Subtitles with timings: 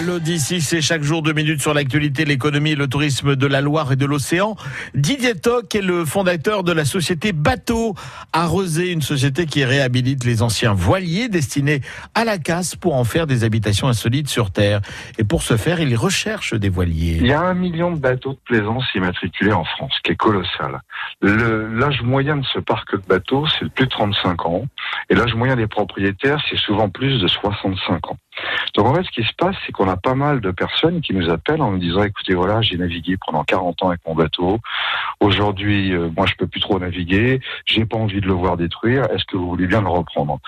[0.00, 3.96] L'Odyssée, c'est chaque jour deux minutes sur l'actualité, l'économie le tourisme de la Loire et
[3.96, 4.56] de l'océan.
[4.94, 7.94] Didier Toc est le fondateur de la société Bateau
[8.32, 11.82] à Rosé, une société qui réhabilite les anciens voiliers destinés
[12.14, 14.80] à la casse pour en faire des habitations insolites sur Terre.
[15.18, 17.18] Et pour ce faire, il recherche des voiliers.
[17.20, 20.80] Il y a un million de bateaux de plaisance immatriculés en France, qui est colossal.
[21.20, 24.64] L'âge moyen de ce parc de bateaux, c'est plus de 35 ans.
[25.10, 28.16] Et l'âge moyen des propriétaires, c'est souvent plus de 65 ans.
[28.74, 31.12] Donc en fait, ce qui se passe, c'est qu'on a pas mal de personnes qui
[31.12, 34.58] nous appellent en nous disant, écoutez, voilà, j'ai navigué pendant 40 ans avec mon bateau.
[35.20, 37.40] Aujourd'hui, euh, moi, je peux plus trop naviguer.
[37.66, 39.04] J'ai pas envie de le voir détruire.
[39.12, 40.38] Est-ce que vous voulez bien le reprendre?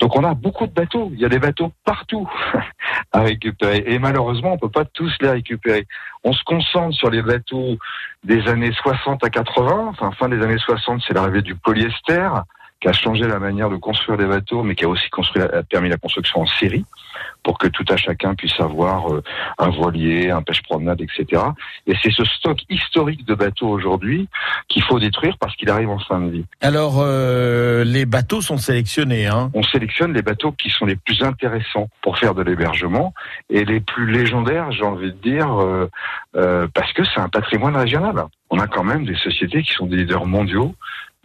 [0.00, 1.10] Donc on a beaucoup de bateaux.
[1.14, 2.28] Il y a des bateaux partout
[3.12, 3.82] à récupérer.
[3.86, 5.86] Et malheureusement, on peut pas tous les récupérer.
[6.24, 7.76] On se concentre sur les bateaux
[8.24, 9.88] des années 60 à 80.
[9.90, 12.28] Enfin, fin des années 60, c'est l'arrivée du polyester
[12.82, 15.62] qui a changé la manière de construire des bateaux, mais qui a aussi construit, a
[15.62, 16.84] permis la construction en série
[17.44, 19.22] pour que tout à chacun puisse avoir euh,
[19.58, 21.42] un voilier, un pêche-promenade, etc.
[21.86, 24.28] Et c'est ce stock historique de bateaux aujourd'hui
[24.68, 26.44] qu'il faut détruire parce qu'il arrive en fin de vie.
[26.60, 29.26] Alors, euh, les bateaux sont sélectionnés.
[29.26, 33.14] Hein On sélectionne les bateaux qui sont les plus intéressants pour faire de l'hébergement
[33.50, 35.88] et les plus légendaires, j'ai envie de dire, euh,
[36.36, 38.24] euh, parce que c'est un patrimoine régional.
[38.50, 40.74] On a quand même des sociétés qui sont des leaders mondiaux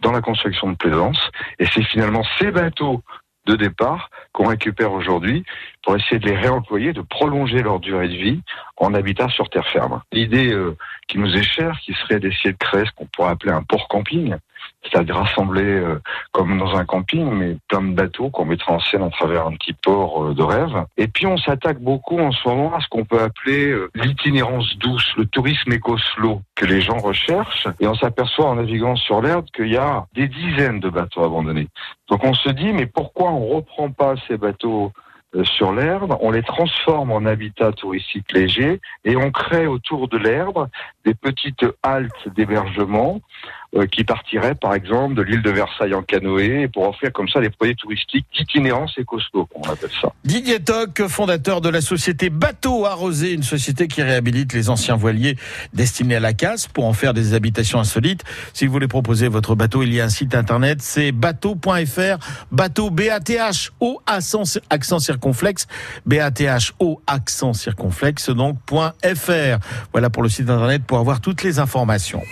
[0.00, 1.18] dans la construction de plaisance.
[1.58, 3.02] Et c'est finalement ces bateaux
[3.46, 5.44] de départ qu'on récupère aujourd'hui
[5.82, 8.40] pour essayer de les réemployer, de prolonger leur durée de vie
[8.76, 10.02] en habitat sur terre ferme.
[10.12, 10.76] L'idée euh,
[11.08, 13.88] qui nous est chère, qui serait d'essayer de créer ce qu'on pourrait appeler un port
[13.88, 14.36] camping,
[14.82, 15.98] c'est-à-dire euh,
[16.32, 19.52] comme dans un camping, mais plein de bateaux qu'on mettra en scène à travers un
[19.52, 20.84] petit port euh, de rêve.
[20.96, 25.12] Et puis on s'attaque beaucoup en ce moment à ce qu'on peut appeler l'itinérance douce,
[25.16, 27.68] le tourisme éco-slow que les gens recherchent.
[27.80, 31.68] Et on s'aperçoit en naviguant sur l'herbe qu'il y a des dizaines de bateaux abandonnés.
[32.08, 34.92] Donc on se dit, mais pourquoi on reprend pas ces bateaux
[35.34, 40.16] euh, sur l'herbe, on les transforme en habitat touristique léger et on crée autour de
[40.16, 40.68] l'herbe
[41.04, 43.57] des petites haltes d'hébergement euh,
[43.92, 47.50] qui partiraient par exemple de l'île de Versailles en canoë pour offrir comme ça des
[47.50, 50.12] projets touristiques d'itinérance et costaud, on appelle ça.
[50.24, 55.36] Didier Toc, fondateur de la société Bateau Arrosé, une société qui réhabilite les anciens voiliers
[55.74, 58.24] destinés à la casse pour en faire des habitations insolites.
[58.54, 62.18] Si vous voulez proposer votre bateau, il y a un site internet, c'est bateau.fr,
[62.50, 65.66] bateau B-A-T-H-O accent circonflexe,
[66.06, 69.58] B-A-T-H-O accent circonflexe, donc .fr.
[69.92, 72.22] Voilà pour le site internet pour avoir toutes les informations.